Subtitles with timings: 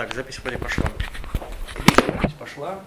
[0.00, 0.86] Так, запись вроде пошла.
[2.06, 2.80] Запись пошла.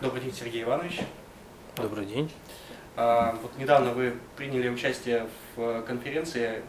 [0.00, 1.00] Добрый день, Сергей Иванович.
[1.76, 2.32] Добрый день.
[2.96, 6.62] А, вот недавно вы приняли участие в конференции,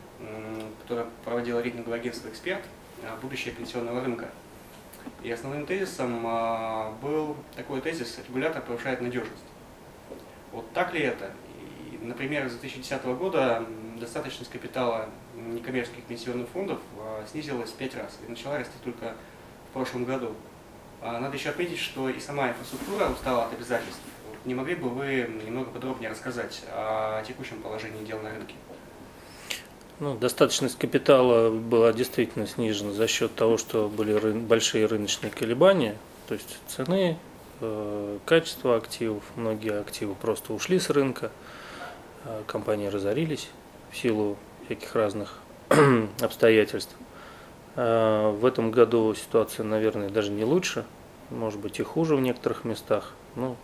[0.82, 2.62] которая проводила рейтинговое агентство «Эксперт»
[3.22, 4.28] «Будущее пенсионного рынка».
[5.24, 9.46] И основным тезисом а, был такой тезис «Регулятор повышает надежность».
[10.52, 11.32] Вот так ли это?
[11.90, 13.66] И, например, с 2010 года
[14.00, 19.14] достаточность капитала некоммерческих пенсионных фондов а, снизилась в 5 раз и начала расти только
[19.70, 20.34] в прошлом году.
[21.02, 24.02] А, надо еще отметить, что и сама инфраструктура устала от обязательств.
[24.46, 28.56] Не могли бы вы немного подробнее рассказать о текущем положении дел на рынке?
[30.00, 35.98] Ну, достаточность капитала была действительно снижена за счет того, что были ры большие рыночные колебания,
[36.28, 37.18] то есть цены,
[37.60, 39.24] э, качество активов.
[39.36, 41.32] Многие активы просто ушли с рынка,
[42.24, 43.50] э, компании разорились
[43.92, 45.40] в силу всяких разных
[46.22, 46.96] обстоятельств.
[47.76, 50.86] Э, в этом году ситуация, наверное, даже не лучше,
[51.30, 53.14] может быть и хуже в некоторых местах.
[53.36, 53.56] Ну,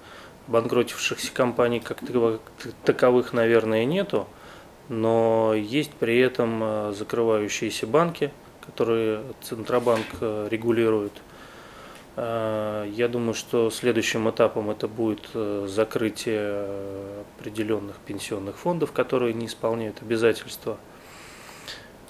[0.48, 2.00] банкротившихся компаний как
[2.84, 4.28] таковых, наверное, нету,
[4.90, 8.32] но есть при этом э, закрывающиеся банки,
[8.66, 11.14] которые Центробанк э, регулирует.
[12.18, 15.30] Я думаю, что следующим этапом это будет
[15.70, 16.66] закрытие
[17.38, 20.78] определенных пенсионных фондов, которые не исполняют обязательства–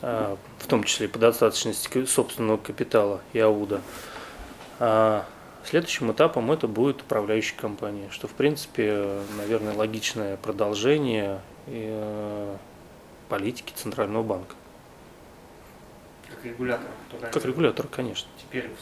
[0.01, 3.81] а, в том числе по достаточности собственного капитала и АУДа.
[4.79, 5.25] А
[5.63, 12.57] следующим этапом это будет управляющая компания, что в принципе, наверное, логичное продолжение э,
[13.29, 14.55] политики Центрального банка.
[16.29, 16.87] Как регулятор.
[17.31, 18.27] Как регулятор, конечно.
[18.37, 18.81] Теперь в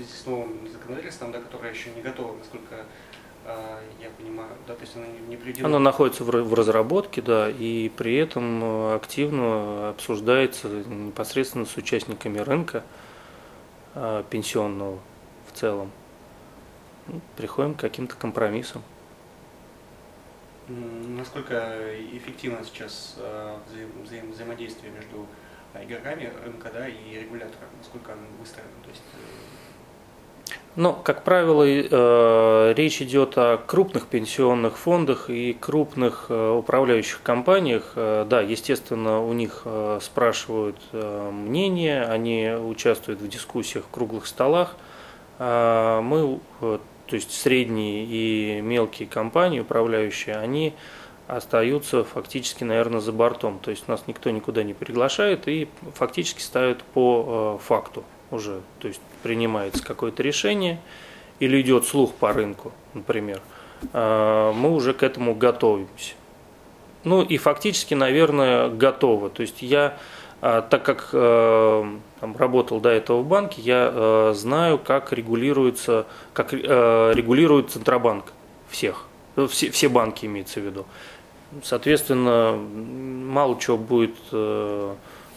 [0.00, 2.86] связи с новым законодательством, да, которое еще не готово, насколько
[3.46, 5.68] а, я понимаю, да, то есть она не приведена.
[5.68, 12.84] Она находится в разработке, да, и при этом э, активно обсуждается непосредственно с участниками рынка
[13.94, 14.98] а, пенсионного
[15.50, 15.90] в целом.
[17.06, 18.82] Ну, приходим к каким-то компромиссам.
[20.68, 21.76] Насколько
[22.12, 23.60] эффективно сейчас а,
[24.04, 25.26] взаим взаимодействие между
[25.74, 27.68] игроками рынка да, и регулятором?
[27.78, 28.70] Насколько оно выстроено?
[28.82, 29.02] То есть
[30.76, 37.92] но, как правило, э, речь идет о крупных пенсионных фондах и крупных э, управляющих компаниях.
[37.96, 39.66] Э, да, естественно, у них
[40.00, 44.76] спрашивают мнение, они участвуют в дискуссиях в круглых столах.
[45.38, 50.74] Мы, то есть средние и мелкие компании управляющие, они
[51.26, 53.58] остаются фактически, наверное, за бортом.
[53.58, 58.60] То есть нас никто никуда не приглашает и фактически ставят по факту уже.
[58.78, 60.80] То есть принимается какое-то решение
[61.38, 63.40] или идет слух по рынку, например,
[63.92, 66.14] а, мы уже к этому готовимся.
[67.02, 69.30] Ну и фактически, наверное, готовы.
[69.30, 69.96] То есть я,
[70.42, 71.84] а, так как э,
[72.20, 78.32] там, работал до этого в банке, я э, знаю, как регулируется, как э, регулирует Центробанк
[78.68, 79.06] всех.
[79.48, 80.84] Все, все банки имеется в виду.
[81.62, 84.14] Соответственно, мало чего будет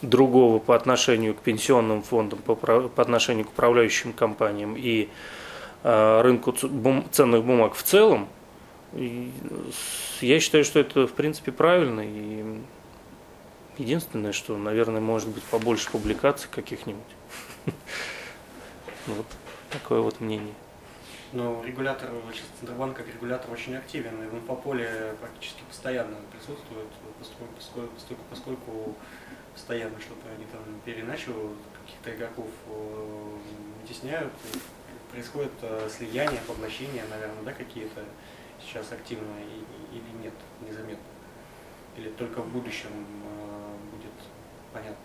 [0.03, 5.09] другого по отношению к пенсионным фондам, по, по отношению к управляющим компаниям и
[5.83, 8.27] э, рынку бум, ценных бумаг в целом,
[10.21, 12.01] я считаю, что это в принципе правильно.
[12.01, 12.61] И
[13.77, 17.01] единственное, что, наверное, может быть побольше публикаций каких-нибудь.
[19.07, 19.25] Вот
[19.69, 20.53] такое вот мнение.
[21.33, 26.87] Но регулятор, сейчас Центробанк как регулятор очень активен, и в инфополе практически постоянно присутствует,
[27.17, 28.95] поскольку, поскольку, поскольку
[29.53, 33.37] постоянно что-то они там переначивают, каких-то игроков э,
[33.81, 34.33] вытесняют,
[35.11, 38.01] происходит э, слияние, поглощение, наверное, да, какие-то
[38.61, 39.45] сейчас активные
[39.91, 40.33] или нет,
[40.67, 41.03] незаметно?
[41.97, 44.11] Или только в будущем э, будет
[44.73, 44.97] понятно?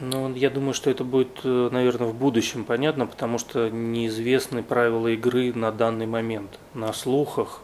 [0.00, 5.52] Ну, я думаю, что это будет, наверное, в будущем понятно, потому что неизвестны правила игры
[5.52, 6.60] на данный момент.
[6.72, 7.62] На слухах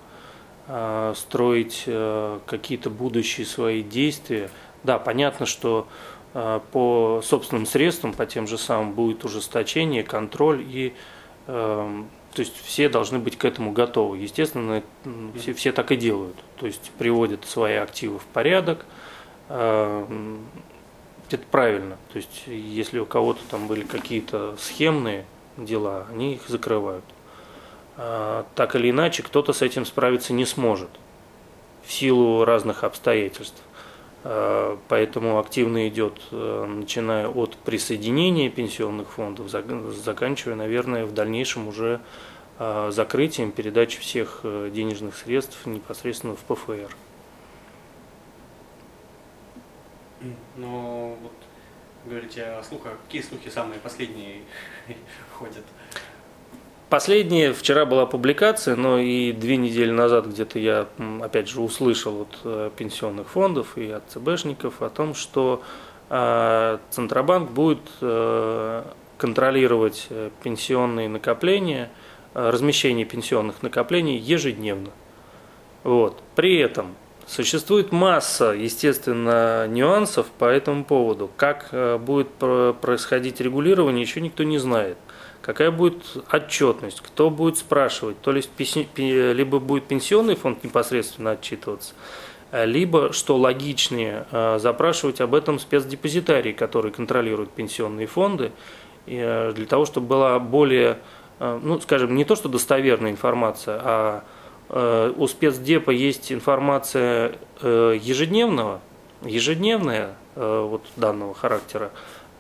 [1.15, 4.51] строить какие-то будущие свои действия–
[4.85, 5.89] да, понятно, что
[6.35, 10.95] э, по собственным средствам, по тем же самым, будет ужесточение, контроль и
[11.47, 14.19] эм, то есть все должны быть к этому готовы.
[14.19, 14.83] Естественно,
[15.37, 16.37] все, все так и делают.
[16.57, 18.85] То есть приводят свои активы в порядок.
[19.49, 20.45] Эм,
[21.31, 21.97] это правильно.
[22.13, 25.25] То есть если у кого-то там были какие-то схемные
[25.57, 27.05] дела, они их закрывают.
[27.97, 30.91] А, так или иначе, кто-то с этим справиться не сможет
[31.85, 33.63] в силу разных обстоятельств.
[34.25, 42.01] Э, поэтому активно идет, э, начиная от присоединения пенсионных фондов, заканчивая, наверное, в дальнейшем уже
[42.59, 46.97] э, закрытием передачи всех денежных средств непосредственно в ПФР.
[50.57, 51.33] Но вот
[52.07, 52.93] говорите о слухах.
[53.05, 54.41] Какие слухи самые последние
[55.39, 55.65] ходят?
[56.95, 60.87] Последнее, вчера была публикация, но и две недели назад где-то я,
[61.23, 65.61] опять же, услышал от э, пенсионных фондов и от ЦБшников о том, что
[66.09, 68.85] э, Центробанк будет э,
[69.19, 70.07] контролировать
[70.45, 71.91] пенсионные накопления,
[72.33, 74.91] размещение пенсионных накоплений ежедневно.
[75.83, 76.23] Вот.
[76.37, 76.95] При этом
[77.27, 81.29] существует масса, естественно, нюансов по этому поводу.
[81.37, 81.71] Как
[82.03, 82.29] будет
[82.81, 84.97] происходить регулирование, еще никто не знает
[85.45, 86.03] какая будет
[86.33, 88.51] отчетность, кто будет спрашивать, то есть
[88.97, 91.93] либо будет пенсионный фонд непосредственно отчитываться,
[92.51, 98.53] э, либо, что логичнее, э, запрашивать об этом спецдепозитарий, который контролирует пенсионные фонды,
[99.07, 100.99] э, для того, чтобы была более,
[101.39, 104.25] ну, скажем, не то, что достоверная информация, а
[105.17, 108.81] у спецдепа есть информация ежедневного,
[109.23, 111.91] ежедневная вот данного характера,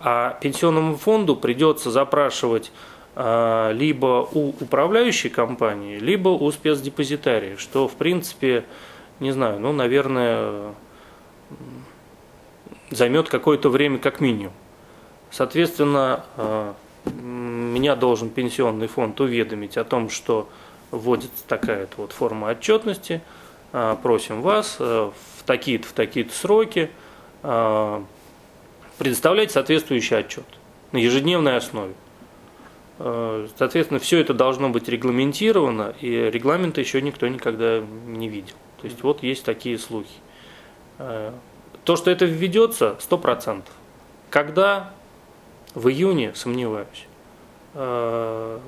[0.06, 2.70] а пенсионному фонду придется запрашивать
[3.16, 8.66] а, либо у управляющей компании, либо у спецдепозитария, что в принципе,
[9.18, 10.74] не знаю, ну, наверное,
[12.90, 14.52] займет какое-то время как минимум.
[15.30, 16.74] Соответственно, а,
[17.06, 20.50] меня должен пенсионный фонд уведомить о том, что
[20.90, 23.22] вводится такая вот форма отчетности,
[23.72, 25.14] а, просим вас в
[25.46, 26.90] такие-то в такие-то сроки
[29.04, 30.46] предоставлять соответствующий отчет
[30.92, 31.92] на ежедневной основе.
[32.98, 38.54] Э, соответственно, все это должно быть регламентировано, и регламента еще никто никогда не видел.
[38.80, 40.08] То есть вот есть такие слухи.
[40.98, 41.32] Э,
[41.84, 43.64] то, что это введется, 100%.
[44.30, 44.90] Когда?
[45.74, 47.06] В июне, сомневаюсь.
[47.74, 48.58] Э,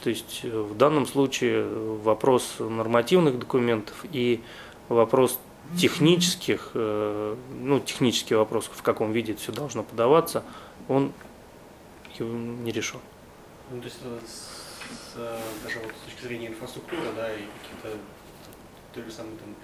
[0.00, 1.66] то есть в данном случае
[2.04, 4.42] вопрос нормативных документов и
[4.88, 5.40] вопрос
[5.78, 10.44] технических, ну, технический вопрос, в каком виде это все должно подаваться,
[10.88, 11.12] он
[12.18, 13.00] не решен.
[13.70, 15.16] Ну, то есть с,
[15.64, 17.98] даже вот с точки зрения инфраструктуры, да, и каких-то
[18.94, 19.54] той же самой там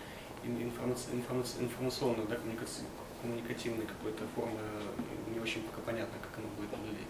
[0.45, 2.37] информаци, информаци, информационной, да,
[3.23, 4.59] коммуникативной какой-то формы
[5.33, 7.07] не очень пока понятно, как оно будет выглядеть.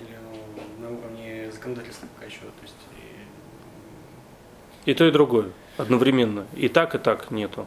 [0.00, 2.74] Или ну, на уровне законодательства пока еще, то есть
[4.86, 4.90] и...
[4.90, 6.46] и то, и другое одновременно.
[6.54, 7.66] И так, и так нету.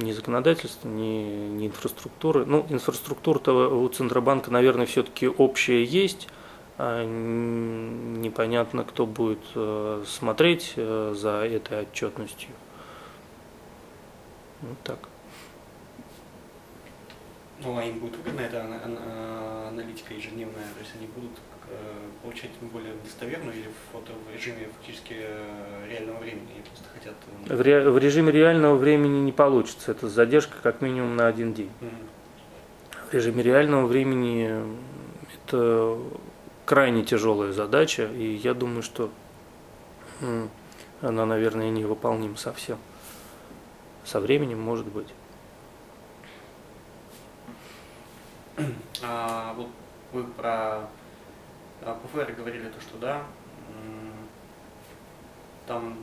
[0.00, 2.44] Ни законодательства, ни, ни инфраструктуры.
[2.44, 6.28] Ну, инфраструктура-то у Центробанка, наверное, все-таки общая есть,
[6.76, 12.50] а, непонятно, кто будет э, смотреть э, за этой отчетностью.
[14.62, 14.98] Вот так.
[17.62, 18.62] Ну, а им будет выгодна эта
[19.68, 21.32] аналитика ежедневная, то есть они будут
[21.68, 21.74] э,
[22.22, 25.16] получать более достоверную или фото в режиме фактически
[25.88, 27.14] реального времени, они просто хотят...
[27.46, 31.70] В, ре, в режиме реального времени не получится, это задержка как минимум на один день.
[31.80, 31.90] Угу.
[33.10, 34.62] В режиме реального времени
[35.32, 35.98] это
[36.64, 39.10] крайне тяжелая задача, и я думаю, что
[41.00, 42.78] она, наверное, невыполнима совсем.
[44.04, 45.08] Со временем, может быть.
[49.02, 49.68] А, вот
[50.12, 50.88] вы про
[51.82, 53.22] а, ПФР говорили то, что да,
[55.66, 55.98] там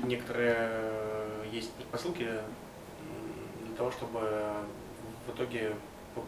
[0.00, 0.82] некоторые
[1.50, 2.28] есть предпосылки
[3.64, 4.20] для того, чтобы
[5.26, 5.74] в итоге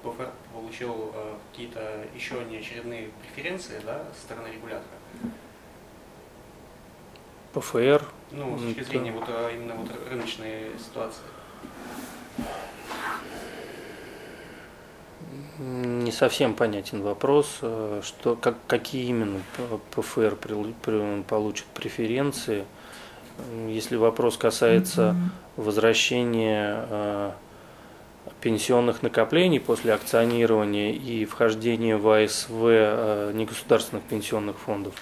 [0.02, 4.84] ПФР получил э, какие-то еще неочередные преференции да, со стороны регулятора?
[7.54, 8.04] ПФР?
[8.32, 8.88] Ну, с точки это...
[8.90, 11.22] зрения вот, э, именно вот рыночной ситуации.
[15.58, 19.40] Не совсем понятен вопрос, э, что, как, какие именно
[19.94, 20.36] ПФР
[21.26, 22.64] получат преференции.
[23.68, 25.14] Если вопрос касается
[25.56, 27.34] возвращения
[28.40, 34.94] пенсионных накоплений после акционирования и вхождения в АСВ э, негосударственных пенсионных фондов.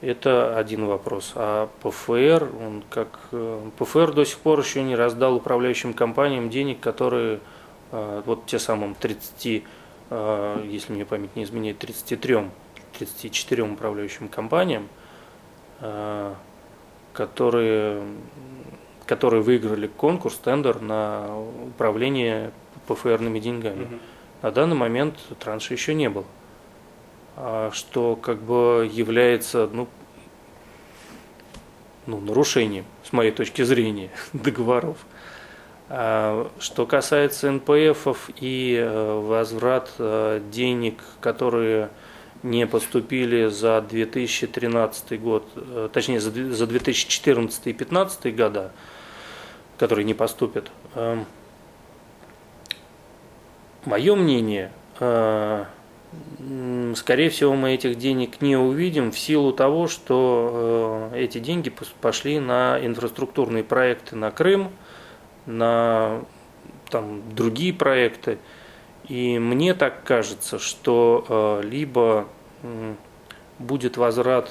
[0.00, 1.32] Это один вопрос.
[1.34, 6.80] А ПФР, он как э, ПФР до сих пор еще не раздал управляющим компаниям денег,
[6.80, 7.38] которые э,
[7.90, 9.64] вот те самым 30,
[10.10, 12.50] если мне память не изменяет, 33,
[12.98, 14.88] 34 управляющим компаниям,
[17.12, 18.02] которые
[19.10, 22.52] которые выиграли конкурс, тендер на управление
[22.86, 23.82] ПФРными деньгами.
[23.82, 23.94] Угу.
[24.42, 26.26] На данный момент транша еще не было.
[27.36, 29.88] А что как бы является ну,
[32.06, 34.98] ну, нарушением, с моей точки зрения, договоров.
[35.92, 41.90] А что касается НПФов и э, возврат э, денег, которые
[42.44, 48.70] не поступили за 2013 год, э, точнее за 2014 и 2015 года,
[49.78, 50.70] которые не поступят.
[53.84, 55.66] Мое мнение, скорее
[57.30, 63.64] всего, мы этих денег не увидим в силу того, что эти деньги пошли на инфраструктурные
[63.64, 64.70] проекты на Крым,
[65.46, 66.22] на
[66.90, 68.38] там, другие проекты.
[69.08, 72.28] И мне так кажется, что либо
[73.58, 74.50] будет возврат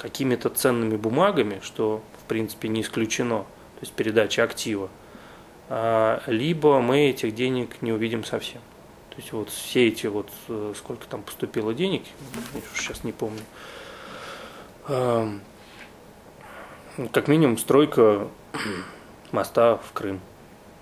[0.00, 4.88] какими-то ценными бумагами, что в принципе не исключено, то есть передача актива,
[5.68, 8.62] а, либо мы этих денег не увидим совсем.
[9.10, 12.02] То есть вот все эти вот, э, сколько там поступило денег,
[12.74, 13.42] сейчас не помню,
[14.88, 15.28] а,
[17.12, 18.28] как минимум стройка
[19.32, 20.20] моста в Крым.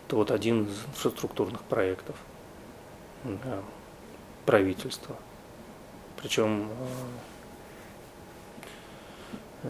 [0.07, 2.17] Это вот один из инфраструктурных проектов
[4.47, 5.17] правительства.
[6.21, 6.71] Причем
[9.62, 9.69] э,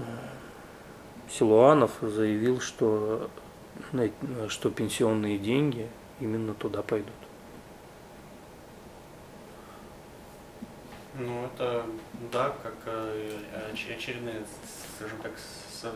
[1.31, 3.31] Силуанов заявил, что
[4.49, 5.89] что пенсионные деньги
[6.21, 7.13] именно туда пойдут.
[11.19, 11.85] Ну, это,
[12.33, 13.39] да, как э,
[13.97, 14.45] очередные,
[14.97, 15.33] скажем так,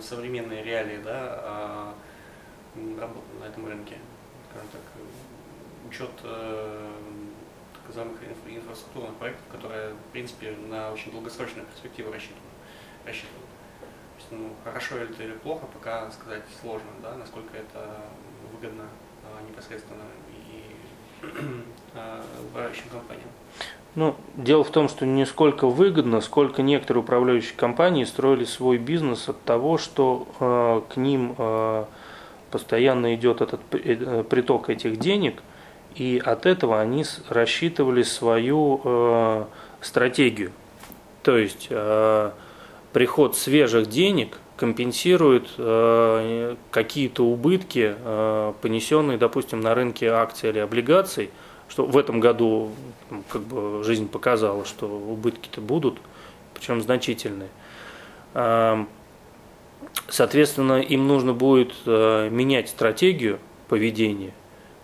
[0.02, 1.94] современные реалии, да, а,
[2.74, 3.96] на этом рынке.
[4.50, 4.80] Скажем так,
[5.88, 6.90] учет э,
[7.74, 12.40] так называемых инфраструктурных проектов, которые, в принципе, на очень долгосрочную перспективу рассчитаны.
[13.06, 13.42] рассчитаны
[14.32, 17.86] ну, хорошо это или плохо, пока сказать сложно, да, насколько это
[18.52, 18.84] выгодно
[19.24, 21.24] а, непосредственно и
[21.94, 23.28] а, управляющим компаниям.
[23.94, 29.28] Ну, дело в том, что не сколько выгодно, сколько некоторые управляющие компании строили свой бизнес
[29.28, 31.84] от того, что э, к ним э,
[32.52, 35.42] постоянно идет этот э, приток этих денег,
[35.96, 39.44] и от этого они рассчитывали свою э,
[39.80, 40.52] стратегию.
[41.22, 42.30] То есть э,
[42.92, 51.30] приход свежих денег компенсирует э, какие-то убытки, э, понесенные, допустим, на рынке акций или облигаций,
[51.68, 52.70] что в этом году
[53.28, 55.98] как бы, жизнь показала, что убытки-то будут,
[56.54, 57.48] причем значительные.
[60.08, 64.34] Соответственно, им нужно будет э, менять стратегию поведения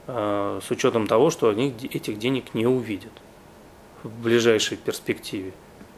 [0.07, 3.13] э, с учетом того, что они этих денег не увидят
[4.03, 5.53] в ближайшей перспективе,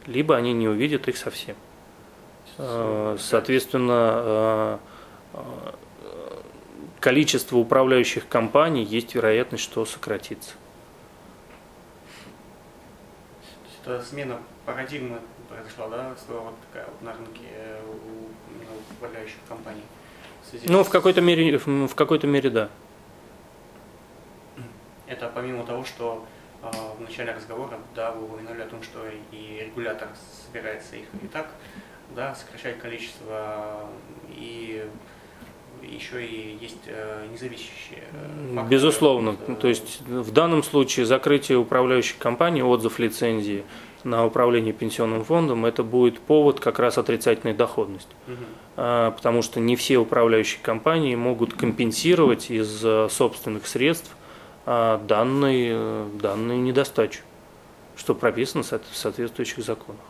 [0.06, 1.56] либо они не увидят их совсем.
[2.58, 4.80] Э, соответственно,
[6.98, 10.52] количество управляющих компаний есть вероятность, что сократится.
[13.84, 17.42] Это смена парадигмы произошла, да, вот такая вот на рынке
[17.86, 18.29] у
[18.90, 19.82] управляющих компаний.
[20.52, 22.68] В ну, в какой-то мере, в какой-то мере, да.
[25.06, 26.24] Это помимо того, что
[26.62, 29.00] э, в начале разговора, да, вы упомянули о том, что
[29.32, 30.08] и регулятор
[30.46, 31.48] собирается их и так
[32.14, 33.88] да, сокращать количество
[34.28, 34.86] и
[35.82, 38.02] еще и есть э, независящие
[38.54, 38.68] факторы.
[38.68, 39.36] Безусловно.
[39.36, 43.64] То есть в данном случае закрытие управляющей компании, отзыв лицензии
[44.04, 48.14] на управление пенсионным фондом, это будет повод как раз отрицательной доходности.
[48.26, 48.34] Угу.
[48.76, 54.10] Потому что не все управляющие компании могут компенсировать из э, собственных средств
[54.64, 57.22] а, данные, данную недостачу,
[57.96, 60.00] что прописано в соответствующих законах.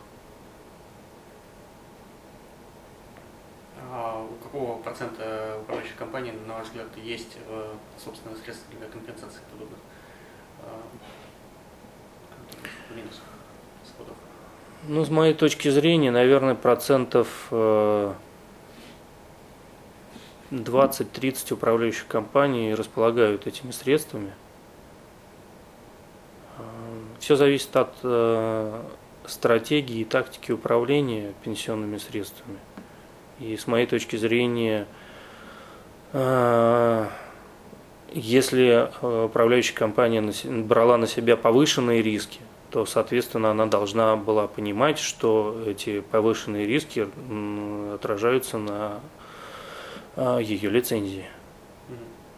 [4.51, 9.79] какого процента управляющих компаний, на ваш взгляд, есть э, собственные средства для компенсации подобных
[10.59, 10.81] э,
[12.93, 13.23] минусов,
[13.91, 14.15] расходов?
[14.87, 18.23] Ну, с моей точки зрения, наверное, процентов 20-30
[20.51, 24.31] э, управляющих компаний располагают этими средствами.
[27.19, 27.93] Все зависит от
[29.25, 32.57] стратегии и тактики управления пенсионными средствами.
[33.39, 34.87] И с моей точки зрения,
[36.13, 37.07] э,
[38.13, 40.21] если э, управляющая компания
[40.63, 42.39] брала на себя повышенные риски,
[42.71, 47.07] то, соответственно, она должна была понимать, что эти повышенные риски
[47.93, 49.01] отражаются на
[50.15, 51.25] э, ее лицензии.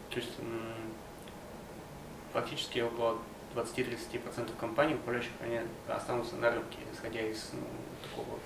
[0.09, 0.31] То есть
[2.33, 3.17] фактически около
[3.55, 7.59] 20-30% компаний, управляющих, они останутся на рынке, исходя из ну,
[8.09, 8.39] такого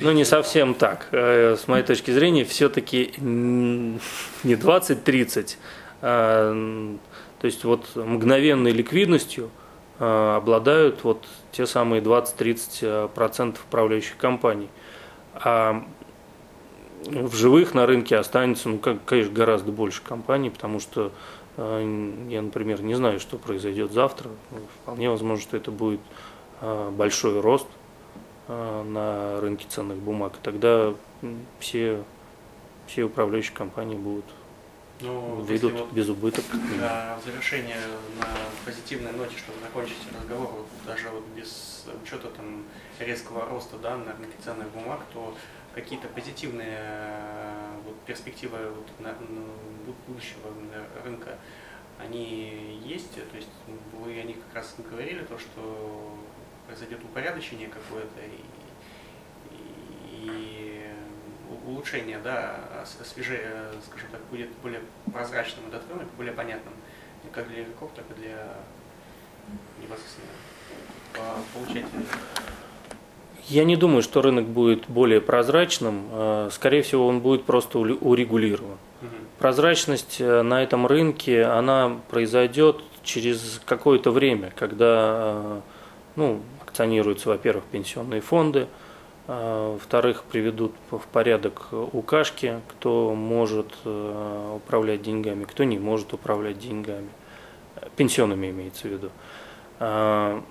[0.00, 1.08] ну, не совсем так.
[1.12, 3.98] Э, с моей точки зрения, все-таки не
[4.44, 5.56] 20-30,
[6.02, 6.98] а,
[7.40, 9.61] то есть вот мгновенной ликвидностью а,
[10.02, 14.68] обладают вот те самые 20-30% управляющих компаний.
[15.34, 15.84] А
[17.04, 21.12] в живых на рынке останется, ну, конечно, гораздо больше компаний, потому что
[21.56, 21.80] а,
[22.28, 24.30] я, например, не знаю, что произойдет завтра.
[24.82, 26.00] Вполне возможно, что это будет
[26.60, 27.66] большой рост–
[28.48, 30.94] Э, на рынке ценных бумаг, тогда
[31.60, 32.02] все,
[32.86, 34.24] все управляющие компании будут
[35.02, 36.44] ну, выйдут вот без убыток.
[36.76, 37.78] Для завершения
[38.18, 38.26] на
[38.64, 42.64] позитивной ноте, чтобы закончить разговор, вот даже вот без учета там
[42.98, 45.36] резкого роста да, на рынке ценных бумаг, то
[45.74, 49.46] какие-то позитивные э, вот, перспективы вот, на, на
[50.06, 50.52] будущего
[51.04, 51.38] рынка,
[51.98, 53.48] они есть, то есть
[53.92, 56.18] вы о них как раз говорили, то, что
[56.66, 58.40] произойдет упорядочение какое-то и,
[60.10, 60.81] и
[61.66, 62.56] улучшение, да,
[63.00, 63.50] освежее,
[63.86, 64.80] скажем так, будет более
[65.12, 66.72] прозрачным этот рынок, более понятным
[67.32, 68.48] как для игроков, так и для
[69.80, 70.28] непосредственно
[71.54, 72.06] получателей.
[73.48, 76.04] Я не думаю, что рынок будет более прозрачным.
[76.10, 78.78] А, скорее всего, он будет просто урегулирован.
[79.02, 79.08] Угу.
[79.38, 85.60] Прозрачность э, на этом рынке, она произойдет через какое-то время, когда э,
[86.16, 88.81] ну, акционируются, во-первых, пенсионные фонды, а,
[89.34, 97.08] во-вторых, приведут в порядок укашки, кто может э, управлять деньгами, кто не может управлять деньгами,
[97.96, 99.10] пенсионными имеется в виду.
[99.78, 100.42] А,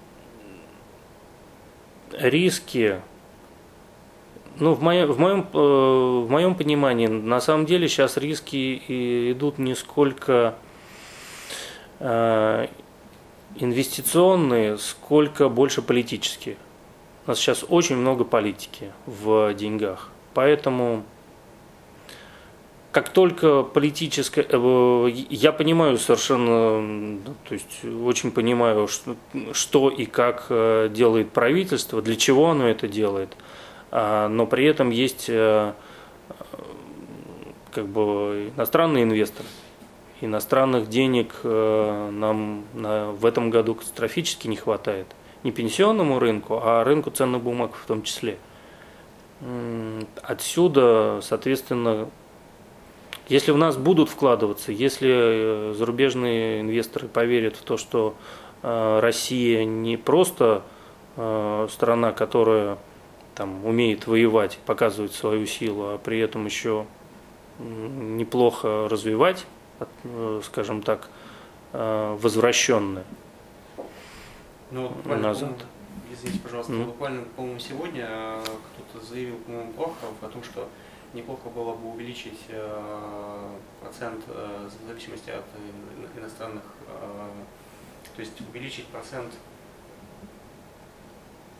[2.13, 3.01] риски,
[4.57, 9.57] ну, в моем, в, моем, э, в моем понимании, на самом деле сейчас риски идут
[9.57, 10.55] не сколько
[11.99, 12.67] э,
[13.57, 16.57] инвестиционные, сколько больше политические.
[17.25, 20.09] У нас сейчас очень много политики в деньгах.
[20.33, 21.03] Поэтому
[22.91, 24.45] как только политическое...
[24.49, 29.15] Э, я понимаю совершенно, то есть очень понимаю, что,
[29.53, 33.35] что и как э, делает правительство, для чего оно это делает,
[33.91, 35.73] а, но при этом есть э,
[37.71, 39.47] как бы иностранные инвесторы.
[40.19, 45.07] Иностранных денег нам в этом году катастрофически не хватает.
[45.43, 48.37] Не пенсионному рынку, а рынку ценных бумаг в том числе.
[50.23, 52.09] Отсюда, соответственно,
[53.31, 58.13] если в нас будут вкладываться, если э, зарубежные инвесторы поверят в то, что
[58.61, 60.63] э, Россия не просто
[61.15, 62.77] э, страна, которая
[63.33, 66.85] там, умеет воевать, показывать свою силу, а при этом еще
[67.59, 69.45] неплохо развивать,
[70.43, 71.09] скажем так,
[71.71, 73.05] возвращенная
[74.71, 75.65] ну, буквально, назад.
[76.11, 76.85] Извините, пожалуйста, mm.
[76.85, 80.67] буквально, по-моему, сегодня кто-то заявил, по-моему, Прохоров о том, что
[81.13, 83.49] неплохо было бы увеличить э,
[83.81, 85.45] процент э, в зависимости от
[86.17, 87.27] иностранных, э,
[88.15, 89.33] то есть увеличить процент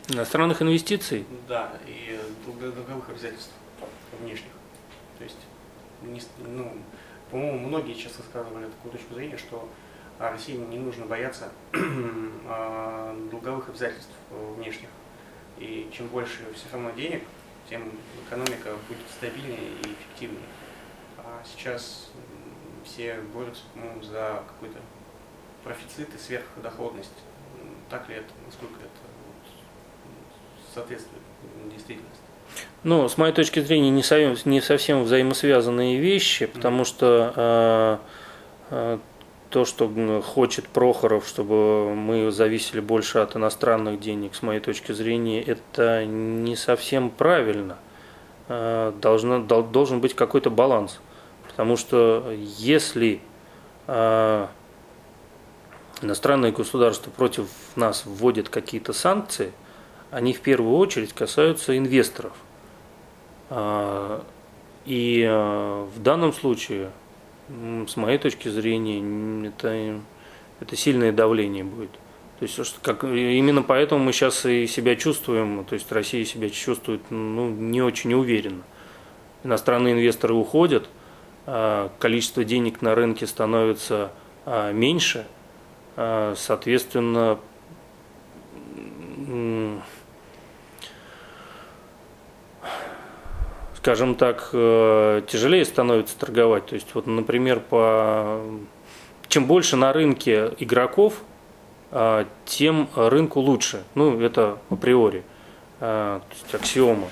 [0.09, 1.25] иностранных инвестиций?
[1.47, 3.51] Да, и долговых обязательств
[4.19, 4.51] внешних.
[5.17, 5.37] То есть,
[6.45, 6.73] ну,
[7.29, 9.67] по-моему, многие сейчас высказывали такую точку зрения, что
[10.19, 11.49] России не нужно бояться
[13.31, 14.89] долговых обязательств внешних.
[15.57, 17.23] И чем больше все равно денег,
[17.69, 17.91] тем
[18.27, 20.43] экономика будет стабильнее и эффективнее.
[21.17, 22.11] А сейчас
[22.83, 24.79] все борются ну, за какой-то
[25.63, 27.11] профицит и сверхдоходность.
[27.89, 28.89] Так ли это, насколько это
[30.73, 31.21] соответствует
[31.71, 32.21] действительности?
[32.83, 37.97] Ну, с моей точки зрения, не совсем, не совсем взаимосвязанные вещи, потому что э,
[38.71, 38.99] э,
[39.51, 45.41] то, что хочет Прохоров, чтобы мы зависели больше от иностранных денег, с моей точки зрения,
[45.41, 47.77] это не совсем правильно.
[48.47, 50.99] Э, должно, должен быть какой-то баланс.
[51.47, 53.21] Потому что если
[53.87, 54.47] э,
[56.01, 59.51] иностранные государства против нас вводят какие-то санкции,
[60.11, 62.33] они в первую очередь касаются инвесторов.
[63.49, 64.21] Э,
[64.85, 66.89] и в данном случае
[67.87, 69.99] с моей точки зрения, это,
[70.59, 71.91] это сильное давление будет.
[72.39, 77.01] То есть как, именно поэтому мы сейчас и себя чувствуем, то есть Россия себя чувствует
[77.11, 78.63] ну, не очень уверенно.
[79.43, 80.89] Иностранные инвесторы уходят,
[81.45, 84.11] а количество денег на рынке становится
[84.45, 85.27] а, меньше,
[85.95, 87.39] а, соответственно,
[93.81, 96.67] скажем так, э, тяжелее становится торговать.
[96.67, 98.39] То есть, вот, например, по...
[99.27, 101.15] чем больше на рынке игроков,
[101.89, 103.83] э, тем рынку лучше.
[103.95, 105.23] Ну, это априори,
[105.79, 107.07] э, то есть аксиома.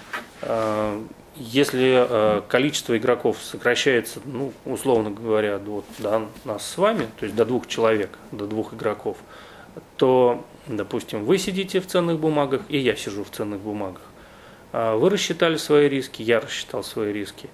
[1.36, 7.46] Если количество игроков сокращается, ну, условно говоря, до, до нас с вами, то есть до
[7.46, 9.18] двух человек, до двух игроков,
[9.96, 14.02] то, допустим, вы сидите в ценных бумагах, и я сижу в ценных бумагах
[14.72, 17.50] вы рассчитали свои риски, я рассчитал свои риски.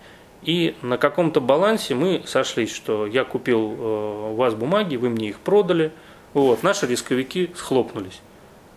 [0.46, 5.30] И на каком-то балансе мы сошлись, что я купил э, у вас бумаги, вы мне
[5.30, 5.92] их продали,
[6.34, 8.22] вот, наши рисковики схлопнулись.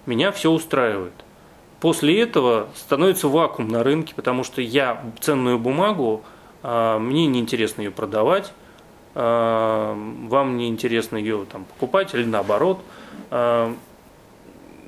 [0.07, 1.13] Меня все устраивает.
[1.81, 6.23] После этого становится вакуум на рынке, потому что я ценную бумагу,
[6.63, 8.53] а, мне неинтересно ее продавать,
[9.15, 12.79] вам не интересно ее там, покупать или наоборот.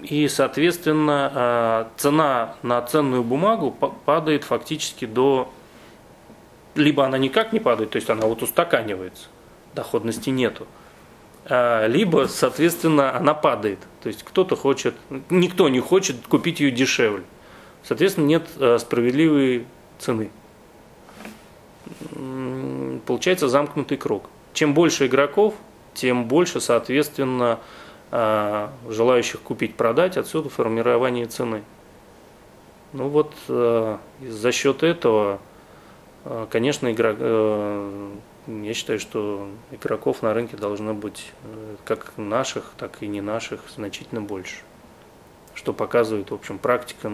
[0.03, 3.71] И, соответственно, цена на ценную бумагу
[4.05, 5.51] падает фактически до...
[6.75, 9.29] Либо она никак не падает, то есть она вот устаканивается,
[9.75, 10.67] доходности нету.
[11.49, 13.81] Либо, соответственно, она падает.
[14.03, 14.95] То есть кто-то хочет,
[15.31, 17.25] никто не хочет купить ее дешевле.
[17.83, 19.67] Соответственно, нет справедливой
[19.99, 20.31] цены
[23.07, 24.25] получается замкнутый круг.
[24.53, 25.55] Чем больше игроков,
[25.95, 27.59] тем больше, соответственно, а,
[28.11, 31.63] желающих купить, продать, отсюда формирование цены.
[32.93, 35.39] Ну вот а, за счет этого,
[36.25, 37.19] а, конечно, игрок,
[38.49, 41.33] я считаю, что игроков на рынке должно быть
[41.85, 44.57] как наших, так и не наших значительно больше.
[45.55, 47.13] Что показывает, в общем, практика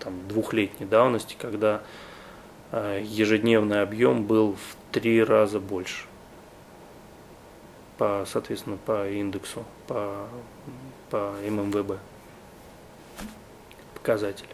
[0.00, 1.82] там, двухлетней давности, когда
[2.72, 6.04] ежедневный объем был в три раза больше.
[8.00, 10.26] По, соответственно, по индексу, по,
[11.10, 11.98] по ММВБ.
[13.94, 14.48] Показатель.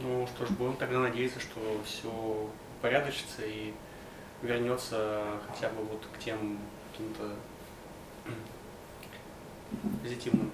[0.00, 2.48] Ну что ж, будем тогда надеяться, что все
[2.80, 3.74] порядочится и
[4.40, 6.60] вернется хотя бы вот к тем
[6.92, 7.34] каким-то
[10.04, 10.52] позитивным.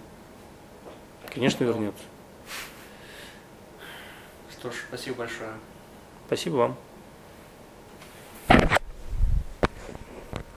[1.35, 2.05] Конечно, вернется.
[4.53, 5.53] Что ж, спасибо большое.
[6.29, 6.88] Спасибо вам.